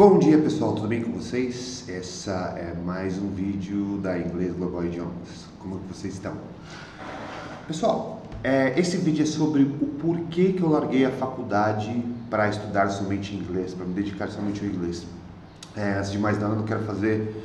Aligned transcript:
Bom 0.00 0.18
dia 0.18 0.38
pessoal, 0.38 0.72
tudo 0.72 0.88
bem 0.88 1.02
com 1.02 1.12
vocês? 1.12 1.84
Essa 1.86 2.54
é 2.56 2.74
mais 2.74 3.18
um 3.18 3.28
vídeo 3.28 3.98
da 3.98 4.18
Inglês 4.18 4.56
Global 4.56 4.86
Idiomas. 4.86 5.44
Como 5.58 5.78
que 5.78 5.88
vocês 5.88 6.14
estão? 6.14 6.38
Pessoal, 7.68 8.22
é, 8.42 8.80
esse 8.80 8.96
vídeo 8.96 9.24
é 9.24 9.26
sobre 9.26 9.62
o 9.62 9.86
porquê 10.00 10.54
que 10.54 10.62
eu 10.62 10.70
larguei 10.70 11.04
a 11.04 11.10
faculdade 11.10 12.02
para 12.30 12.48
estudar 12.48 12.88
somente 12.88 13.36
inglês, 13.36 13.74
para 13.74 13.84
me 13.84 13.92
dedicar 13.92 14.28
somente 14.30 14.64
ao 14.64 14.70
inglês. 14.70 15.06
É, 15.76 15.98
antes 15.98 16.12
de 16.12 16.18
mais 16.18 16.40
nada, 16.40 16.54
não 16.54 16.64
quero 16.64 16.80
fazer 16.84 17.36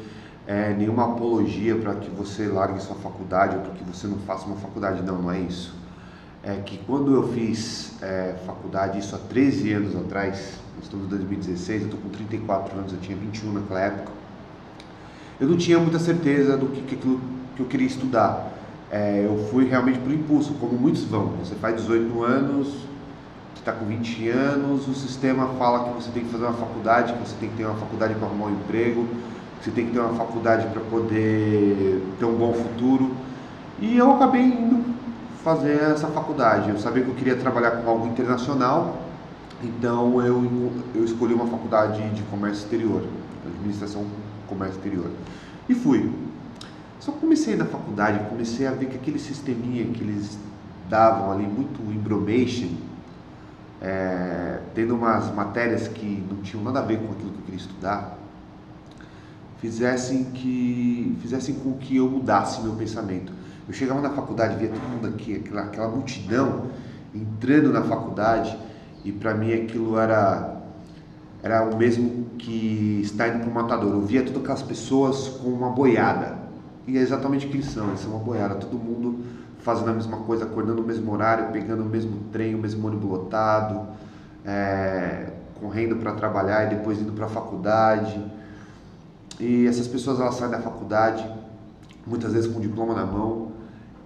é, 0.48 0.74
nenhuma 0.74 1.12
apologia 1.12 1.76
para 1.76 1.96
que 1.96 2.10
você 2.10 2.48
largue 2.48 2.82
sua 2.82 2.96
faculdade 2.96 3.58
ou 3.58 3.64
para 3.64 3.74
que 3.74 3.84
você 3.84 4.08
não 4.08 4.20
faça 4.20 4.46
uma 4.46 4.56
faculdade, 4.56 5.02
não, 5.02 5.22
não 5.24 5.30
é 5.30 5.42
isso. 5.42 5.76
É 6.42 6.56
que 6.56 6.78
quando 6.78 7.14
eu 7.14 7.34
fiz 7.34 8.02
é, 8.02 8.34
faculdade, 8.46 9.00
isso 9.00 9.14
há 9.14 9.20
13 9.20 9.74
anos 9.74 9.94
atrás, 9.94 10.64
estamos 10.82 11.06
em 11.06 11.10
2016, 11.10 11.82
eu 11.82 11.88
estou 11.88 12.00
com 12.02 12.10
34 12.10 12.78
anos, 12.78 12.94
eu 12.94 13.00
tinha 13.00 13.18
21 13.18 13.54
naquela 13.54 13.82
época, 13.82 14.12
eu 15.40 15.48
não 15.48 15.58
tinha 15.58 15.78
muita 15.80 16.00
certeza 16.00 16.56
do 16.58 16.68
que, 16.68 16.82
que, 16.82 16.96
que 16.96 17.60
eu 17.60 17.66
queria 17.66 17.88
estudar. 17.88 18.54
É, 18.90 19.26
eu 19.26 19.50
fui 19.52 19.66
realmente 19.66 20.00
por 20.00 20.12
impulso, 20.14 20.54
como 20.54 20.74
muitos 20.74 21.04
vão. 21.04 21.34
Você 21.44 21.56
faz 21.56 21.76
18 21.76 22.24
anos, 22.24 22.86
está 23.56 23.72
com 23.72 23.86
20 23.86 24.30
anos, 24.30 24.88
o 24.88 24.94
sistema 24.94 25.48
fala 25.58 25.86
que 25.86 25.96
você 25.96 26.12
tem 26.12 26.24
que 26.24 26.30
fazer 26.30 26.46
uma 26.46 26.54
faculdade, 26.54 27.14
que 27.14 27.20
você 27.20 27.36
tem 27.40 27.50
que 27.50 27.58
ter 27.58 27.66
uma 27.66 27.76
faculdade 27.76 28.14
para 28.14 28.28
arrumar 28.28 28.46
um 28.46 28.52
emprego, 28.52 29.08
que 29.60 29.66
você 29.66 29.72
tem 29.72 29.88
que 29.88 29.92
ter 29.92 30.00
uma 30.00 30.14
faculdade 30.14 30.68
para 30.68 30.82
poder 30.82 32.02
ter 32.20 32.26
um 32.26 32.36
bom 32.36 32.54
futuro. 32.54 33.12
E 33.80 33.98
eu 33.98 34.12
acabei 34.14 34.44
indo 34.44 34.86
fazer 35.44 35.82
essa 35.82 36.08
faculdade. 36.08 36.70
Eu 36.70 36.78
sabia 36.78 37.04
que 37.04 37.10
eu 37.10 37.16
queria 37.16 37.36
trabalhar 37.36 37.72
com 37.72 37.90
algo 37.90 38.08
internacional, 38.08 39.05
então 39.64 40.22
eu, 40.22 40.72
eu 40.94 41.04
escolhi 41.04 41.34
uma 41.34 41.48
faculdade 41.48 42.10
de 42.12 42.24
comércio 42.24 42.64
exterior, 42.64 43.04
administração 43.46 44.06
comércio 44.48 44.78
exterior. 44.78 45.10
E 45.68 45.74
fui. 45.74 46.12
Só 47.00 47.12
comecei 47.12 47.56
na 47.56 47.66
faculdade, 47.66 48.28
comecei 48.30 48.66
a 48.66 48.72
ver 48.72 48.88
que 48.88 48.96
aquele 48.96 49.20
sisteminha 49.20 49.86
que 49.86 50.02
eles 50.02 50.38
davam 50.90 51.32
ali, 51.32 51.46
muito 51.46 51.82
embromation, 51.92 52.70
é, 53.82 54.60
tendo 54.74 54.96
umas 54.96 55.34
matérias 55.34 55.88
que 55.88 56.24
não 56.30 56.38
tinham 56.42 56.64
nada 56.64 56.80
a 56.80 56.82
ver 56.82 56.98
com 57.00 57.12
aquilo 57.12 57.32
que 57.32 57.38
eu 57.38 57.44
queria 57.44 57.60
estudar, 57.60 58.18
fizessem, 59.60 60.26
que, 60.26 61.18
fizessem 61.22 61.56
com 61.56 61.74
que 61.74 61.98
eu 61.98 62.10
mudasse 62.10 62.62
meu 62.62 62.74
pensamento. 62.74 63.32
Eu 63.68 63.74
chegava 63.74 64.02
na 64.02 64.12
faculdade, 64.12 64.58
via 64.58 64.70
todo 64.70 64.82
mundo 64.82 65.08
aqui, 65.08 65.36
aquela, 65.36 65.64
aquela 65.64 65.88
multidão 65.88 66.66
entrando 67.14 67.72
na 67.72 67.82
faculdade, 67.82 68.58
e 69.06 69.12
para 69.12 69.36
mim 69.36 69.54
aquilo 69.54 69.98
era, 70.00 70.62
era 71.44 71.64
o 71.64 71.78
mesmo 71.78 72.26
que 72.40 73.00
estar 73.04 73.28
indo 73.28 73.42
para 73.42 73.50
o 73.50 73.54
matador. 73.54 73.92
Eu 73.92 74.02
via 74.02 74.24
todas 74.24 74.42
aquelas 74.42 74.64
pessoas 74.64 75.28
com 75.28 75.50
uma 75.50 75.70
boiada, 75.70 76.40
e 76.88 76.98
é 76.98 77.02
exatamente 77.02 77.46
o 77.46 77.50
que 77.50 77.58
eles 77.58 77.68
são, 77.68 77.88
eles 77.90 78.00
são 78.00 78.12
uma 78.12 78.20
boiada, 78.20 78.56
todo 78.56 78.78
mundo 78.78 79.24
fazendo 79.60 79.90
a 79.90 79.94
mesma 79.94 80.18
coisa, 80.18 80.46
acordando 80.46 80.82
no 80.82 80.88
mesmo 80.88 81.12
horário, 81.12 81.52
pegando 81.52 81.84
o 81.84 81.86
mesmo 81.86 82.20
trem, 82.32 82.54
o 82.54 82.58
mesmo 82.60 82.86
ônibus 82.88 83.10
lotado, 83.10 83.88
é, 84.46 85.32
correndo 85.60 85.96
para 85.96 86.14
trabalhar 86.14 86.66
e 86.66 86.76
depois 86.76 87.00
indo 87.00 87.14
para 87.14 87.26
a 87.26 87.30
faculdade. 87.30 88.24
E 89.40 89.66
essas 89.66 89.88
pessoas 89.88 90.20
elas 90.20 90.36
saem 90.36 90.52
da 90.52 90.60
faculdade, 90.60 91.28
muitas 92.06 92.34
vezes 92.34 92.52
com 92.52 92.60
o 92.60 92.62
diploma 92.62 92.94
na 92.94 93.06
mão, 93.06 93.52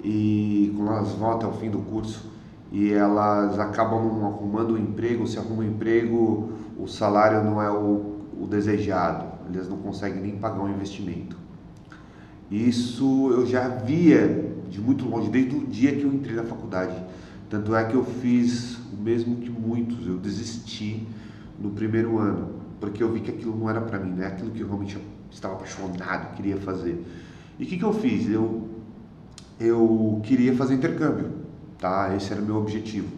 e 0.02 0.74
quando 0.78 0.92
elas 0.92 1.12
vão 1.12 1.32
até 1.32 1.46
o 1.46 1.52
fim 1.52 1.70
do 1.70 1.80
curso, 1.80 2.32
e 2.72 2.92
elas 2.92 3.58
acabam 3.58 4.24
arrumando 4.24 4.76
um 4.76 4.78
emprego, 4.78 5.26
se 5.28 5.40
arruma 5.40 5.64
um 5.64 5.68
emprego, 5.68 6.52
o 6.78 6.88
salário 6.88 7.44
não 7.44 7.62
é 7.62 7.72
o, 7.72 8.20
o 8.40 8.48
desejado, 8.48 9.26
eles 9.52 9.68
não 9.68 9.78
conseguem 9.78 10.22
nem 10.22 10.38
pagar 10.38 10.62
um 10.62 10.70
investimento. 10.70 11.36
Isso 12.52 13.32
eu 13.32 13.46
já 13.46 13.68
via 13.68 14.54
de 14.70 14.80
muito 14.80 15.08
longe, 15.08 15.30
desde 15.30 15.56
o 15.56 15.66
dia 15.66 15.96
que 15.96 16.04
eu 16.04 16.14
entrei 16.14 16.36
na 16.36 16.44
faculdade. 16.44 16.96
Tanto 17.50 17.76
é 17.76 17.84
que 17.84 17.96
eu 17.96 18.04
fiz 18.04 18.78
o 18.94 18.98
mesmo 19.02 19.38
que 19.38 19.50
muitos, 19.50 20.06
eu 20.08 20.18
desisti 20.18 21.08
no 21.60 21.72
primeiro 21.72 22.20
ano, 22.20 22.50
porque 22.80 23.02
eu 23.02 23.12
vi 23.12 23.22
que 23.22 23.32
aquilo 23.32 23.58
não 23.58 23.70
era 23.70 23.82
para 23.82 24.00
mim, 24.00 24.12
não 24.12 24.24
é 24.24 24.28
aquilo 24.28 24.52
que 24.52 24.62
eu 24.62 24.68
realmente 24.68 24.98
estava 25.32 25.56
apaixonado, 25.56 26.36
queria 26.36 26.58
fazer. 26.58 27.04
E 27.58 27.64
o 27.64 27.68
que, 27.68 27.78
que 27.78 27.84
eu 27.84 27.94
fiz? 27.94 28.30
Eu, 28.30 28.68
eu 29.60 30.22
queria 30.24 30.56
fazer 30.56 30.76
intercâmbio, 30.76 31.32
tá? 31.80 32.16
Esse 32.16 32.32
era 32.32 32.42
o 32.42 32.46
meu 32.46 32.58
objetivo. 32.58 33.10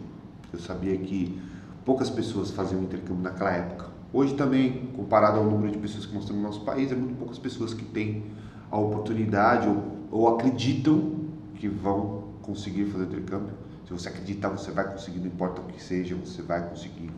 Eu 0.54 0.60
sabia 0.60 0.98
que 0.98 1.42
poucas 1.84 2.10
pessoas 2.10 2.52
faziam 2.52 2.82
intercâmbio 2.82 3.24
naquela 3.24 3.52
época. 3.52 3.88
Hoje 4.14 4.36
também, 4.36 4.88
comparado 4.96 5.40
ao 5.40 5.46
número 5.46 5.72
de 5.72 5.78
pessoas 5.78 6.06
que 6.06 6.12
temos 6.12 6.30
no 6.30 6.42
nosso 6.42 6.62
país, 6.62 6.92
é 6.92 6.96
muito 6.96 7.18
poucas 7.18 7.40
pessoas 7.40 7.74
que 7.74 7.84
têm 7.84 8.26
a 8.70 8.78
oportunidade 8.78 9.68
ou, 9.68 9.84
ou 10.12 10.36
acreditam 10.36 11.16
que 11.56 11.68
vão 11.68 12.24
conseguir 12.42 12.86
fazer 12.86 13.06
intercâmbio. 13.06 13.54
Se 13.86 13.94
você 13.94 14.10
acreditar, 14.10 14.50
você 14.50 14.72
vai 14.72 14.90
conseguir, 14.90 15.20
não 15.20 15.28
importa 15.28 15.62
o 15.62 15.66
que 15.66 15.82
seja, 15.82 16.16
você 16.16 16.42
vai 16.42 16.68
conseguir. 16.68 17.10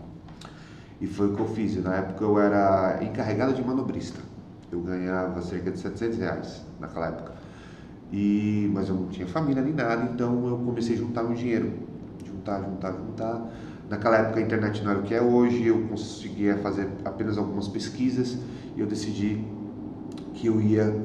E 1.01 1.07
foi 1.07 1.31
o 1.31 1.35
que 1.35 1.41
eu 1.41 1.47
fiz. 1.47 1.75
Na 1.83 1.95
época 1.95 2.23
eu 2.23 2.39
era 2.39 3.03
encarregado 3.03 3.53
de 3.53 3.63
manobrista. 3.63 4.19
Eu 4.71 4.81
ganhava 4.81 5.41
cerca 5.41 5.71
de 5.71 5.79
700 5.79 6.17
reais 6.17 6.65
naquela 6.79 7.07
época. 7.07 7.33
E, 8.13 8.69
mas 8.71 8.89
eu 8.89 8.95
não 8.95 9.07
tinha 9.07 9.25
família 9.25 9.63
nem 9.63 9.73
nada, 9.73 10.07
então 10.13 10.47
eu 10.47 10.57
comecei 10.57 10.95
a 10.95 10.99
juntar 10.99 11.23
meu 11.23 11.33
dinheiro. 11.33 11.73
Juntar, 12.23 12.61
juntar, 12.61 12.91
juntar. 12.91 13.51
Naquela 13.89 14.17
época 14.17 14.39
a 14.39 14.43
internet 14.43 14.83
não 14.83 14.91
era 14.91 14.99
o 14.99 15.03
que 15.03 15.15
é 15.15 15.21
hoje, 15.21 15.65
eu 15.65 15.81
conseguia 15.87 16.57
fazer 16.57 16.87
apenas 17.03 17.39
algumas 17.39 17.67
pesquisas 17.67 18.37
e 18.77 18.79
eu 18.79 18.85
decidi 18.85 19.43
que 20.35 20.45
eu 20.45 20.61
ia 20.61 20.95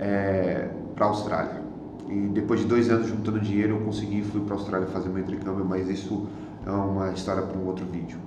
é, 0.00 0.68
para 0.96 1.06
a 1.06 1.08
Austrália. 1.08 1.62
E 2.08 2.28
depois 2.28 2.60
de 2.60 2.66
dois 2.66 2.90
anos 2.90 3.06
juntando 3.06 3.38
dinheiro, 3.40 3.76
eu 3.76 3.80
consegui 3.82 4.22
fui 4.22 4.40
para 4.40 4.54
a 4.54 4.58
Austrália 4.58 4.88
fazer 4.88 5.08
meu 5.08 5.22
intercâmbio, 5.22 5.64
mas 5.64 5.88
isso 5.88 6.26
é 6.66 6.70
uma 6.70 7.12
história 7.12 7.42
para 7.42 7.56
um 7.56 7.64
outro 7.64 7.86
vídeo. 7.86 8.18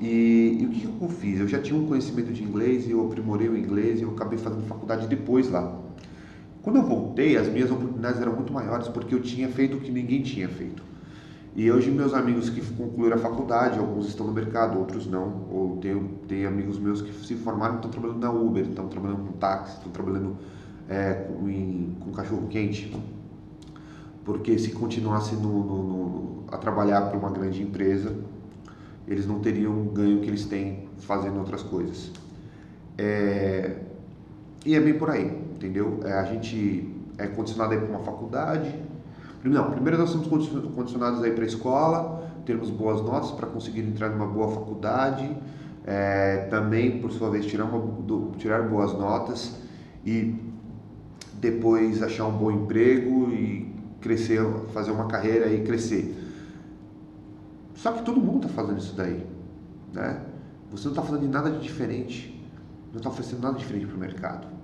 E, 0.00 0.58
e, 0.60 0.66
o 0.66 0.70
que 0.70 1.04
eu 1.04 1.08
fiz? 1.08 1.38
Eu 1.38 1.46
já 1.46 1.60
tinha 1.60 1.78
um 1.78 1.86
conhecimento 1.86 2.32
de 2.32 2.42
inglês 2.42 2.88
eu 2.90 3.06
aprimorei 3.06 3.48
o 3.48 3.56
inglês 3.56 4.00
e 4.00 4.02
eu 4.02 4.10
acabei 4.10 4.38
fazendo 4.38 4.66
faculdade 4.66 5.06
depois 5.06 5.48
lá. 5.50 5.86
Quando 6.66 6.78
eu 6.78 6.82
voltei, 6.82 7.36
as 7.36 7.46
minhas 7.46 7.70
oportunidades 7.70 8.20
eram 8.20 8.32
muito 8.32 8.52
maiores 8.52 8.88
porque 8.88 9.14
eu 9.14 9.22
tinha 9.22 9.48
feito 9.48 9.76
o 9.76 9.80
que 9.80 9.88
ninguém 9.88 10.20
tinha 10.20 10.48
feito. 10.48 10.82
E 11.54 11.70
hoje 11.70 11.92
meus 11.92 12.12
amigos 12.12 12.50
que 12.50 12.60
concluíram 12.74 13.14
a 13.14 13.20
faculdade, 13.20 13.78
alguns 13.78 14.08
estão 14.08 14.26
no 14.26 14.32
mercado, 14.32 14.76
outros 14.76 15.06
não. 15.06 15.46
Ou 15.48 15.76
tem, 16.26 16.44
amigos 16.44 16.76
meus 16.80 17.00
que 17.00 17.12
se 17.24 17.36
formaram 17.36 17.74
e 17.74 17.76
estão 17.76 17.90
trabalhando 17.92 18.18
na 18.18 18.32
Uber, 18.32 18.64
estão 18.64 18.88
trabalhando 18.88 19.28
com 19.28 19.32
táxi, 19.34 19.76
estão 19.76 19.92
trabalhando 19.92 20.38
é, 20.88 21.12
com, 21.12 21.48
em, 21.48 21.96
com 22.00 22.10
cachorro 22.10 22.48
quente. 22.48 22.92
Porque 24.24 24.58
se 24.58 24.72
continuasse 24.72 25.36
no, 25.36 25.64
no, 25.64 25.82
no, 25.84 26.44
a 26.50 26.56
trabalhar 26.56 27.02
para 27.02 27.16
uma 27.16 27.30
grande 27.30 27.62
empresa, 27.62 28.12
eles 29.06 29.24
não 29.24 29.38
teriam 29.38 29.82
o 29.82 29.84
ganho 29.84 30.20
que 30.20 30.26
eles 30.26 30.46
têm 30.46 30.88
fazendo 30.98 31.38
outras 31.38 31.62
coisas. 31.62 32.10
É, 32.98 33.82
e 34.64 34.74
é 34.74 34.80
bem 34.80 34.98
por 34.98 35.10
aí, 35.10 35.45
entendeu? 35.56 36.00
É, 36.04 36.12
a 36.12 36.24
gente 36.24 36.94
é 37.18 37.26
condicionado 37.26 37.72
aí 37.72 37.80
para 37.80 37.88
uma 37.88 38.00
faculdade. 38.00 38.74
Não, 39.42 39.70
primeiro 39.70 39.98
nós 39.98 40.10
somos 40.10 40.26
condicionados 40.26 41.22
aí 41.22 41.30
para 41.30 41.44
a 41.44 41.46
escola, 41.46 42.30
termos 42.44 42.68
boas 42.68 43.00
notas 43.00 43.30
para 43.30 43.46
conseguir 43.46 43.80
entrar 43.80 44.10
numa 44.10 44.26
boa 44.26 44.48
faculdade. 44.52 45.36
É, 45.84 46.48
também, 46.50 47.00
por 47.00 47.12
sua 47.12 47.30
vez, 47.30 47.46
tirar, 47.46 47.64
uma, 47.64 47.78
do, 47.78 48.32
tirar 48.38 48.62
boas 48.68 48.92
notas 48.92 49.56
e 50.04 50.34
depois 51.34 52.02
achar 52.02 52.26
um 52.26 52.32
bom 52.32 52.50
emprego 52.50 53.30
e 53.30 53.72
crescer, 54.00 54.42
fazer 54.72 54.90
uma 54.90 55.06
carreira 55.06 55.46
e 55.48 55.62
crescer. 55.62 56.24
Só 57.74 57.92
que 57.92 58.02
todo 58.02 58.20
mundo 58.20 58.46
está 58.46 58.62
fazendo 58.62 58.78
isso 58.78 58.96
daí, 58.96 59.24
né? 59.92 60.22
Você 60.72 60.88
não 60.88 60.92
está 60.92 61.02
fazendo 61.02 61.30
nada 61.30 61.50
de 61.50 61.60
diferente, 61.60 62.44
não 62.90 62.96
está 62.96 63.08
oferecendo 63.08 63.42
nada 63.42 63.56
diferente 63.56 63.86
para 63.86 63.96
o 63.96 64.00
mercado. 64.00 64.55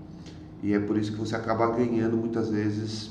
E 0.62 0.72
é 0.72 0.78
por 0.78 0.96
isso 0.96 1.12
que 1.12 1.18
você 1.18 1.34
acaba 1.34 1.66
ganhando 1.70 2.16
muitas 2.16 2.48
vezes 2.50 3.10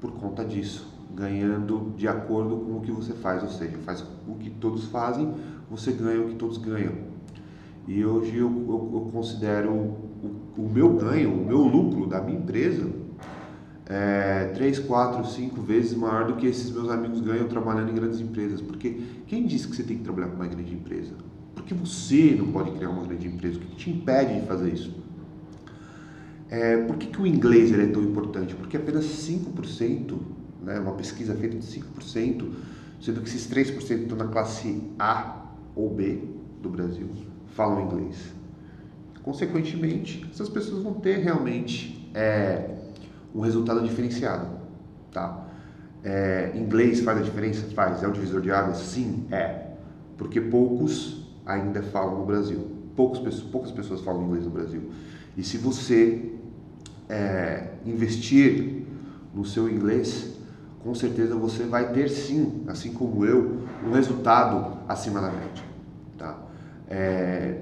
por 0.00 0.12
conta 0.12 0.44
disso, 0.44 0.86
ganhando 1.14 1.92
de 1.96 2.08
acordo 2.08 2.56
com 2.56 2.76
o 2.76 2.80
que 2.80 2.90
você 2.90 3.12
faz, 3.12 3.42
ou 3.42 3.48
seja, 3.48 3.78
faz 3.78 4.04
o 4.26 4.34
que 4.34 4.50
todos 4.50 4.86
fazem, 4.86 5.32
você 5.70 5.92
ganha 5.92 6.20
o 6.20 6.28
que 6.28 6.34
todos 6.34 6.58
ganham. 6.58 6.92
E 7.86 8.04
hoje 8.04 8.36
eu, 8.36 8.48
eu, 8.48 8.90
eu 8.92 9.10
considero 9.12 9.72
o, 9.72 10.52
o, 10.56 10.68
meu 10.68 10.94
ganho, 10.94 11.32
o 11.32 11.46
meu 11.46 11.58
lucro 11.58 12.06
da 12.06 12.20
minha 12.20 12.38
empresa 12.38 12.90
é, 13.86 14.50
3, 14.54 14.80
4, 14.80 15.26
5 15.26 15.62
vezes 15.62 15.94
maior 15.96 16.26
do 16.26 16.34
que 16.34 16.46
esses 16.46 16.70
meus 16.70 16.90
amigos 16.90 17.20
ganham 17.20 17.48
trabalhando 17.48 17.90
em 17.90 17.94
grandes 17.94 18.20
empresas. 18.20 18.60
Porque 18.60 19.00
quem 19.26 19.46
disse 19.46 19.66
que 19.68 19.74
você 19.74 19.82
tem 19.82 19.96
que 19.96 20.04
trabalhar 20.04 20.28
com 20.28 20.36
uma 20.36 20.46
grande 20.46 20.74
empresa? 20.74 21.14
Porque 21.54 21.72
você 21.72 22.36
não 22.38 22.52
pode 22.52 22.72
criar 22.72 22.90
uma 22.90 23.06
grande 23.06 23.26
empresa? 23.26 23.56
O 23.56 23.60
que 23.60 23.76
te 23.76 23.90
impede 23.90 24.40
de 24.40 24.46
fazer 24.46 24.72
isso? 24.72 25.07
É, 26.50 26.78
por 26.84 26.96
que, 26.96 27.08
que 27.08 27.20
o 27.20 27.26
inglês 27.26 27.72
é 27.72 27.86
tão 27.86 28.02
importante? 28.02 28.54
Porque 28.54 28.76
apenas 28.76 29.04
5%, 29.04 30.18
né, 30.62 30.78
uma 30.78 30.92
pesquisa 30.92 31.34
feita 31.34 31.58
de 31.58 31.66
5%, 31.66 32.50
sendo 33.00 33.20
que 33.20 33.28
esses 33.28 33.46
3% 33.48 34.02
estão 34.02 34.16
na 34.16 34.28
classe 34.28 34.82
A 34.98 35.46
ou 35.74 35.90
B 35.90 36.22
do 36.62 36.68
Brasil, 36.68 37.08
falam 37.54 37.86
inglês. 37.86 38.32
consequentemente, 39.22 40.26
essas 40.32 40.48
pessoas 40.48 40.82
vão 40.82 40.94
ter 40.94 41.18
realmente 41.18 42.10
é, 42.14 42.70
um 43.34 43.40
resultado 43.40 43.82
diferenciado, 43.86 44.46
tá? 45.12 45.46
É, 46.02 46.52
inglês 46.54 47.00
faz 47.00 47.18
a 47.18 47.22
diferença? 47.22 47.66
Faz. 47.74 48.02
É 48.02 48.08
o 48.08 48.12
divisor 48.12 48.40
de 48.40 48.50
águas? 48.50 48.78
Sim, 48.78 49.26
é. 49.30 49.72
Porque 50.16 50.40
poucos 50.40 51.26
ainda 51.44 51.82
falam 51.82 52.20
no 52.20 52.24
Brasil. 52.24 52.70
Poucas, 52.96 53.40
poucas 53.40 53.70
pessoas 53.70 54.00
falam 54.00 54.24
inglês 54.24 54.44
no 54.44 54.50
Brasil. 54.50 54.90
E 55.38 55.44
se 55.44 55.56
você 55.56 56.32
é, 57.08 57.68
investir 57.86 58.82
no 59.32 59.44
seu 59.44 59.70
inglês, 59.70 60.32
com 60.82 60.92
certeza 60.96 61.36
você 61.36 61.62
vai 61.62 61.92
ter 61.92 62.08
sim, 62.08 62.64
assim 62.66 62.92
como 62.92 63.24
eu, 63.24 63.58
um 63.86 63.92
resultado 63.92 64.78
acima 64.88 65.20
da 65.20 65.30
média. 65.30 65.62
Tá? 66.18 66.36
É, 66.90 67.60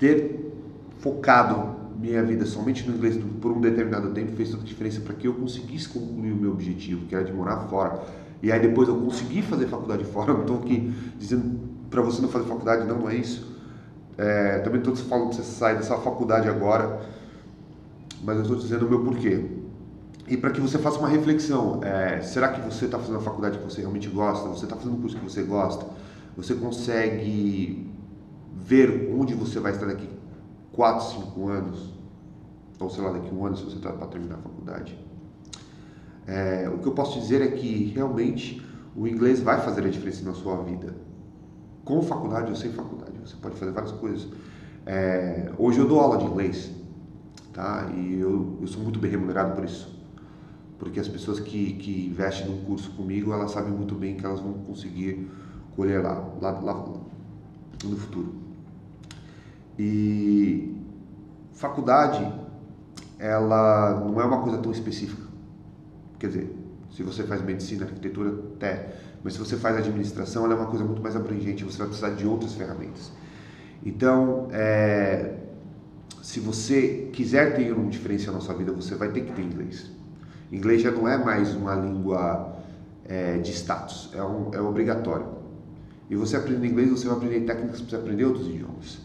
ter 0.00 0.52
focado 0.98 1.76
minha 2.00 2.20
vida 2.24 2.44
somente 2.44 2.88
no 2.88 2.96
inglês 2.96 3.16
por 3.40 3.52
um 3.52 3.60
determinado 3.60 4.10
tempo 4.10 4.32
fez 4.32 4.50
toda 4.50 4.64
a 4.64 4.66
diferença 4.66 5.00
para 5.00 5.14
que 5.14 5.28
eu 5.28 5.34
conseguisse 5.34 5.88
concluir 5.88 6.32
o 6.32 6.36
meu 6.36 6.50
objetivo, 6.50 7.06
que 7.06 7.14
era 7.14 7.22
de 7.22 7.32
morar 7.32 7.68
fora. 7.68 8.02
E 8.42 8.50
aí 8.50 8.58
depois 8.58 8.88
eu 8.88 8.96
consegui 8.96 9.40
fazer 9.40 9.68
faculdade 9.68 10.02
fora. 10.10 10.32
Não 10.32 10.40
estou 10.40 10.58
aqui 10.58 10.92
dizendo 11.16 11.60
para 11.88 12.02
você 12.02 12.20
não 12.20 12.28
fazer 12.28 12.48
faculdade, 12.48 12.88
não, 12.88 12.98
não 12.98 13.08
é 13.08 13.14
isso. 13.14 13.51
É, 14.18 14.58
também 14.58 14.80
todos 14.80 15.00
falam 15.02 15.28
que 15.28 15.36
você 15.36 15.42
sai 15.42 15.76
dessa 15.76 15.96
faculdade 15.98 16.48
agora, 16.48 17.00
mas 18.22 18.36
eu 18.36 18.42
estou 18.42 18.58
dizendo 18.58 18.86
o 18.86 18.88
meu 18.88 19.04
porquê. 19.04 19.62
E 20.28 20.36
para 20.36 20.50
que 20.50 20.60
você 20.60 20.78
faça 20.78 20.98
uma 20.98 21.08
reflexão, 21.08 21.80
é, 21.82 22.20
será 22.22 22.48
que 22.48 22.60
você 22.60 22.84
está 22.84 22.98
fazendo 22.98 23.18
a 23.18 23.20
faculdade 23.20 23.58
que 23.58 23.64
você 23.64 23.80
realmente 23.80 24.08
gosta? 24.08 24.48
Você 24.48 24.64
está 24.64 24.76
fazendo 24.76 24.96
o 24.96 25.00
curso 25.00 25.16
que 25.16 25.24
você 25.24 25.42
gosta? 25.42 25.86
Você 26.36 26.54
consegue 26.54 27.90
ver 28.54 29.12
onde 29.14 29.34
você 29.34 29.58
vai 29.58 29.72
estar 29.72 29.86
daqui 29.86 30.08
4, 30.72 31.24
5 31.24 31.48
anos? 31.48 31.92
Ou 32.78 32.90
sei 32.90 33.02
lá, 33.02 33.12
daqui 33.12 33.34
um 33.34 33.44
ano 33.44 33.56
se 33.56 33.64
você 33.64 33.76
está 33.76 33.92
para 33.92 34.06
terminar 34.06 34.36
a 34.36 34.38
faculdade? 34.38 34.98
É, 36.26 36.70
o 36.72 36.78
que 36.78 36.86
eu 36.86 36.92
posso 36.92 37.18
dizer 37.20 37.42
é 37.42 37.48
que 37.48 37.92
realmente 37.94 38.64
o 38.96 39.06
inglês 39.06 39.40
vai 39.40 39.60
fazer 39.60 39.84
a 39.84 39.88
diferença 39.88 40.24
na 40.24 40.34
sua 40.34 40.56
vida. 40.62 40.94
Com 41.84 42.02
faculdade 42.02 42.50
ou 42.50 42.56
sem 42.56 42.70
faculdade, 42.72 43.12
você 43.24 43.36
pode 43.36 43.56
fazer 43.56 43.72
várias 43.72 43.92
coisas. 43.92 44.28
É, 44.86 45.52
hoje 45.58 45.78
eu 45.78 45.86
dou 45.86 46.00
aula 46.00 46.18
de 46.18 46.24
inglês, 46.24 46.70
tá? 47.52 47.90
E 47.94 48.20
eu, 48.20 48.58
eu 48.60 48.66
sou 48.66 48.82
muito 48.82 48.98
bem 48.98 49.10
remunerado 49.10 49.54
por 49.54 49.64
isso. 49.64 49.92
Porque 50.78 50.98
as 50.98 51.08
pessoas 51.08 51.38
que, 51.38 51.74
que 51.74 52.06
investem 52.08 52.48
num 52.48 52.64
curso 52.64 52.90
comigo, 52.92 53.32
elas 53.32 53.52
sabem 53.52 53.72
muito 53.72 53.94
bem 53.94 54.16
que 54.16 54.26
elas 54.26 54.40
vão 54.40 54.54
conseguir 54.54 55.30
colher 55.76 56.02
lá, 56.02 56.14
lá, 56.40 56.50
lá 56.60 56.84
no 57.84 57.96
futuro. 57.96 58.34
E 59.78 60.74
faculdade, 61.52 62.32
ela 63.18 64.00
não 64.00 64.20
é 64.20 64.24
uma 64.24 64.42
coisa 64.42 64.58
tão 64.58 64.72
específica. 64.72 65.22
Quer 66.18 66.26
dizer, 66.28 66.56
se 66.90 67.02
você 67.02 67.22
faz 67.24 67.42
medicina, 67.42 67.84
arquitetura, 67.84 68.30
até. 68.56 68.96
Mas 69.22 69.34
se 69.34 69.38
você 69.38 69.56
faz 69.56 69.76
administração, 69.76 70.44
ela 70.44 70.54
é 70.54 70.56
uma 70.56 70.66
coisa 70.66 70.84
muito 70.84 71.02
mais 71.02 71.14
abrangente. 71.14 71.64
Você 71.64 71.78
vai 71.78 71.86
precisar 71.86 72.10
de 72.10 72.26
outras 72.26 72.54
ferramentas. 72.54 73.12
Então, 73.84 74.48
é, 74.52 75.36
se 76.22 76.40
você 76.40 77.10
quiser 77.12 77.54
ter 77.56 77.72
um 77.72 77.88
diferencial 77.88 78.34
na 78.34 78.40
sua 78.40 78.54
vida, 78.54 78.72
você 78.72 78.94
vai 78.94 79.10
ter 79.10 79.22
que 79.22 79.32
ter 79.32 79.42
inglês. 79.42 79.90
Inglês 80.50 80.82
já 80.82 80.90
não 80.90 81.08
é 81.08 81.16
mais 81.16 81.54
uma 81.54 81.74
língua 81.74 82.56
é, 83.04 83.38
de 83.38 83.50
status, 83.52 84.10
é, 84.14 84.22
um, 84.22 84.50
é 84.52 84.60
obrigatório. 84.60 85.26
E 86.08 86.16
você 86.16 86.36
aprendendo 86.36 86.66
inglês, 86.66 86.90
você 86.90 87.06
vai 87.06 87.16
aprender 87.16 87.40
técnicas 87.40 87.80
para 87.80 87.98
aprender 87.98 88.24
outros 88.24 88.46
idiomas. 88.46 88.98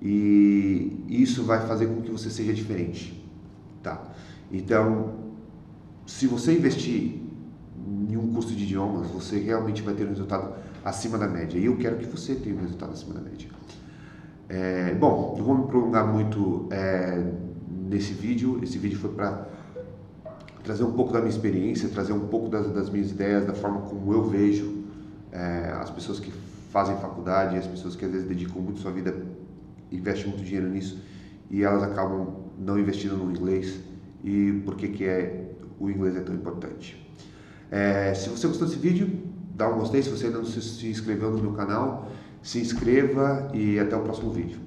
E 0.00 1.04
isso 1.08 1.42
vai 1.44 1.66
fazer 1.66 1.86
com 1.86 2.02
que 2.02 2.10
você 2.10 2.30
seja 2.30 2.52
diferente, 2.52 3.24
tá? 3.82 4.12
Então, 4.52 5.14
se 6.06 6.26
você 6.26 6.52
investir 6.52 7.25
em 7.86 8.16
um 8.16 8.32
curso 8.32 8.54
de 8.54 8.64
idiomas, 8.64 9.08
você 9.08 9.38
realmente 9.38 9.82
vai 9.82 9.94
ter 9.94 10.04
um 10.04 10.08
resultado 10.08 10.54
acima 10.84 11.16
da 11.16 11.28
média. 11.28 11.58
E 11.58 11.66
eu 11.66 11.76
quero 11.76 11.96
que 11.96 12.06
você 12.06 12.34
tenha 12.34 12.56
um 12.56 12.60
resultado 12.60 12.92
acima 12.92 13.14
da 13.14 13.20
média. 13.20 13.48
É, 14.48 14.94
bom, 14.94 15.34
não 15.36 15.44
vou 15.44 15.58
me 15.58 15.66
prolongar 15.66 16.06
muito 16.06 16.68
é, 16.70 17.32
nesse 17.68 18.12
vídeo. 18.12 18.60
Esse 18.62 18.78
vídeo 18.78 18.98
foi 18.98 19.12
para 19.12 19.46
trazer 20.64 20.84
um 20.84 20.92
pouco 20.92 21.12
da 21.12 21.20
minha 21.20 21.30
experiência, 21.30 21.88
trazer 21.88 22.12
um 22.12 22.26
pouco 22.26 22.48
das, 22.48 22.68
das 22.72 22.90
minhas 22.90 23.10
ideias, 23.10 23.46
da 23.46 23.54
forma 23.54 23.82
como 23.82 24.12
eu 24.12 24.24
vejo 24.24 24.84
é, 25.30 25.70
as 25.80 25.90
pessoas 25.90 26.18
que 26.18 26.32
fazem 26.70 26.96
faculdade, 26.96 27.56
as 27.56 27.66
pessoas 27.66 27.94
que 27.94 28.04
às 28.04 28.10
vezes 28.10 28.26
dedicam 28.26 28.60
muito 28.60 28.80
sua 28.80 28.90
vida, 28.90 29.14
investem 29.92 30.28
muito 30.28 30.42
dinheiro 30.42 30.68
nisso 30.68 31.00
e 31.48 31.62
elas 31.62 31.82
acabam 31.82 32.46
não 32.58 32.78
investindo 32.78 33.16
no 33.16 33.30
inglês 33.30 33.80
e 34.24 34.60
por 34.64 34.74
que 34.76 34.88
que 34.88 35.04
é 35.04 35.52
o 35.78 35.88
inglês 35.88 36.16
é 36.16 36.20
tão 36.20 36.34
importante. 36.34 37.05
É, 37.70 38.14
se 38.14 38.28
você 38.28 38.46
gostou 38.46 38.66
desse 38.66 38.78
vídeo, 38.78 39.10
dá 39.54 39.68
um 39.68 39.78
gostei. 39.78 40.02
Se 40.02 40.10
você 40.10 40.26
ainda 40.26 40.38
não 40.38 40.44
se 40.44 40.86
inscreveu 40.86 41.30
no 41.30 41.38
meu 41.38 41.52
canal, 41.52 42.10
se 42.42 42.60
inscreva 42.60 43.48
e 43.52 43.78
até 43.78 43.96
o 43.96 44.02
próximo 44.02 44.30
vídeo. 44.30 44.58